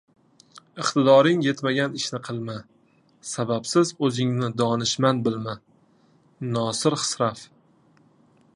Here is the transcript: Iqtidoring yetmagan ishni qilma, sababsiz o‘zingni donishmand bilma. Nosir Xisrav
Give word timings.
Iqtidoring 0.83 1.41
yetmagan 1.47 1.97
ishni 1.99 2.19
qilma, 2.27 2.55
sababsiz 3.33 3.91
o‘zingni 4.09 4.49
donishmand 4.63 5.25
bilma. 5.29 5.57
Nosir 6.57 6.99
Xisrav 7.03 7.45